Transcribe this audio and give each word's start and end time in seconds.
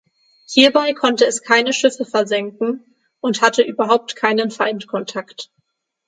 Hierbei 0.47 0.93
konnte 0.93 1.27
es 1.27 1.43
keine 1.43 1.73
Schiffe 1.73 2.05
versenken 2.05 2.83
und 3.19 3.43
hatte 3.43 3.61
überhaupt 3.61 4.15
keinen 4.15 4.49
Feindkontakt. 4.49 5.51